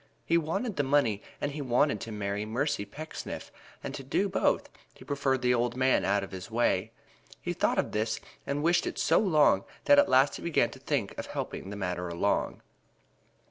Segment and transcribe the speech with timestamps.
[0.25, 3.51] He wanted the money and he wanted to marry Mercy Pecksniff,
[3.83, 6.91] and to do both he preferred the old man out of his way.
[7.39, 10.79] He thought of this and wished it so long that at last he began to
[10.79, 12.63] think of helping the matter along.